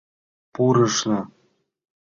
[0.53, 1.19] —Пурышна!